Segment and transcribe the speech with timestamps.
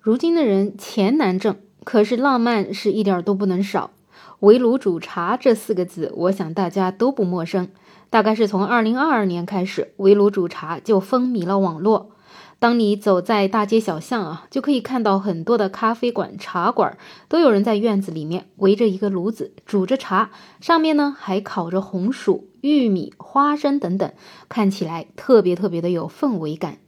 [0.00, 3.90] 如今的人钱难挣，可是浪漫是一点都不能少。
[4.40, 7.68] 围炉煮茶这四个字，我想大家都不陌生。
[8.08, 12.10] 大概是从二零二二年开始，围炉煮茶就风靡了网络。
[12.60, 16.96] 当你走在大街小巷啊，就可以看到很多的咖啡馆、茶馆
[17.28, 20.30] 都有人在院子里面围着一个炉子煮着茶，
[20.60, 24.12] 上面呢还烤着红薯、玉米、花生等等，
[24.48, 26.78] 看起来特别特别的有氛围感。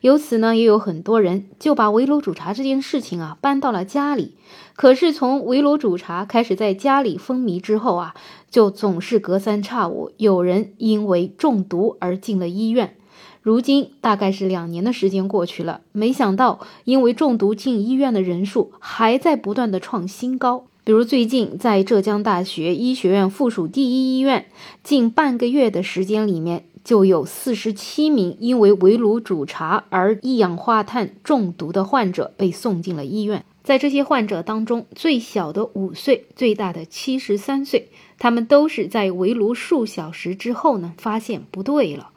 [0.00, 4.34] 由此呢，也有很多人就把围炉煮茶这件事情啊搬到了家里。
[4.76, 8.14] 可是从围炉煮茶开始在家里风靡之后啊，
[8.48, 12.94] 就总是隔三差五有人因为中毒而进了医院。
[13.42, 20.66] 如今大概是两年的时间过去了，没想到因为中毒进医院的人数还在不断的创新高。
[20.84, 24.46] 比如最近在浙江大学医学院附属第一医院，
[24.82, 33.44] 近半个月的时间里面，就有四十七名因为围炉煮茶而一氧化碳中毒的患者被送进了医院。
[33.62, 42.08] 在这些患者当中，最小的五岁，最大的七十三岁，他们都是在围炉数小时之后呢，发现不对了。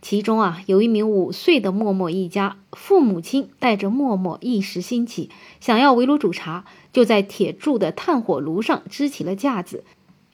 [0.00, 9.82] 其中啊，有一名五岁的默默一家，父母亲带着默默一时兴起，想要围炉煮茶，就在铁铸的炭火炉上支起了架子，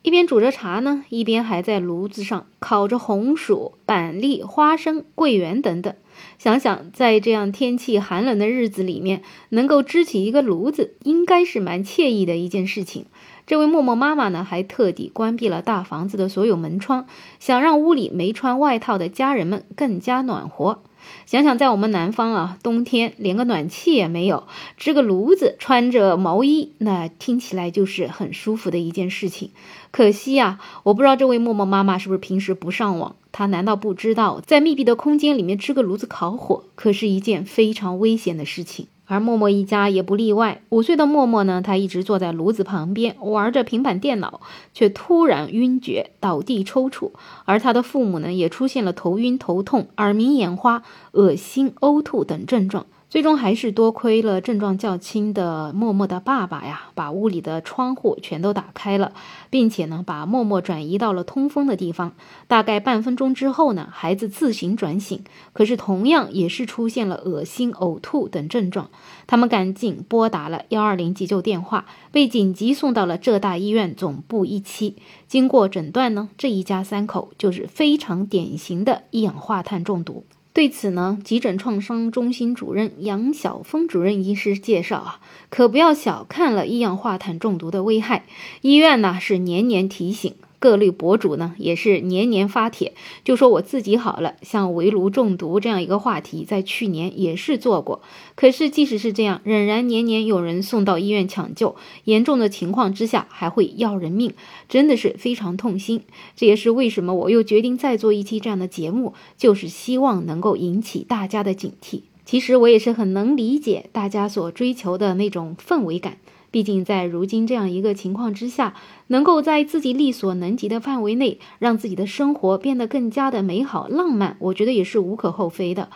[0.08, 5.94] 一边煮着茶呢，一边还在炉子上烤着红薯、板栗、花生、桂圆等等。
[6.38, 13.06] 想想在这样天气寒冷的日子里面，能够支起一个炉子，应该是蛮惬意的一件事情。
[13.46, 17.06] 这位默默妈妈呢，还特地关闭了大房子的所有门窗，
[17.40, 20.82] 想让屋里没穿外套的家人们更加暖和。
[21.24, 29.52] 想想在我们南方啊，冬天连个暖气也没有，支个炉子，穿着毛衣，那听起来就是很舒服的一件事情。
[29.90, 38.86] 可惜呀，我不知道这位默默妈妈是不是平时不上网，他难道不知道在密闭的空间里面支个炉子烤火，可是一件非常危险的事情？
[39.10, 40.60] 而默默一家也不例外。
[40.68, 44.42] 五岁的默默呢，他一直坐在炉子旁边玩着平板电脑，
[44.74, 47.12] 却突然晕厥倒地抽搐。
[47.46, 50.82] 而他的父母呢，也出现了头晕、头痛、耳鸣、眼花、
[51.12, 52.84] 恶心、呕吐等症状。
[53.10, 59.12] 最终还是多亏了症状较轻的默默的爸爸呀，把屋里的窗户全都打开了，
[59.48, 62.12] 并且呢，把默默转移到了通风的地方。
[62.46, 65.24] 大概半分钟之后呢，孩子自行转醒，
[65.54, 68.90] 可是同样也是出现了恶心、呕吐等症状。
[69.26, 74.96] 他们赶紧拨打了幺二零急救电话，被紧急送到了浙大医院总部一期。
[75.26, 80.24] 经过诊断呢，这一家三口就是非常典型的一氧化碳中毒。
[80.58, 85.20] 对此呢，急诊创伤中心主任杨晓峰主任医师介绍啊，
[85.50, 88.24] 可不要小看了一氧化碳中毒的危害，
[88.62, 90.34] 医院呢是年年提醒。
[90.58, 94.34] 各类博主呢也是年年发帖，就说我自己好了。
[94.42, 98.02] 像围炉中毒这样一个话题，在去年也是做过。
[98.34, 104.34] 可是即使是这样，仍然年年有人送到医院抢救，严重的情况之下还会要人命，
[104.68, 106.02] 真的是非常痛心。
[106.34, 112.02] 这也是为什么我又决定再做一期这样的节目，就是希望能够引起大家的警惕。
[112.24, 116.18] 其实我也是很能理解大家所追求的那种氛围感。
[116.50, 118.74] 毕竟，在如今这样一个情况之下，
[119.08, 125.90] 能够在自己力所能及的范围内，让自己的生活变得更加的美好浪漫，我觉得也是无可厚非的。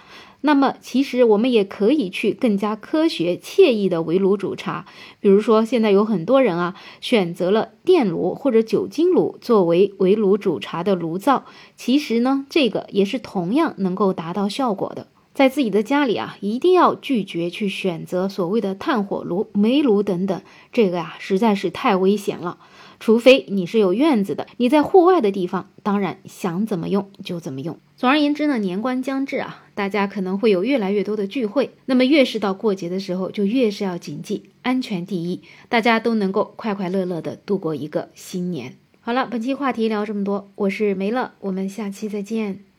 [0.45, 4.85] 那么，其实我们也可以去更加科学、惬意的围炉煮茶。
[5.21, 11.45] 比如说，现在有很多人啊，选择了电炉或者酒精炉作为围炉煮茶的炉灶，
[11.77, 15.07] 其实呢，这个也是同样能够达到效果的。
[15.35, 22.59] 在自己的家里啊，一定要拒绝去选择所谓的炭火炉、煤炉等等，这个呀实在是太危险了。
[23.01, 27.79] 除非你是有院子的，你在户外的地方，当然想怎么用就怎么用。
[27.97, 38.77] 总而言之呢，年关将至啊，大家可能会有越来越多的聚会，那么越是到过节的时候，就越是要谨记安全第一，大家都能够快快乐乐的度过一个新年。
[39.01, 42.72] 好了，本期话题聊这么多，我是梅乐，我们下期再见。